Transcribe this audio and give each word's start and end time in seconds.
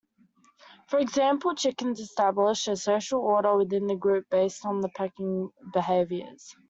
For 0.87 0.97
example, 0.97 1.53
chickens 1.53 1.99
establish 1.99 2.67
a 2.67 2.75
social 2.75 3.19
order 3.19 3.55
within 3.55 3.85
the 3.85 3.95
group 3.95 4.27
based 4.31 4.65
on 4.65 4.81
pecking 4.97 5.51
behaviors. 5.73 6.55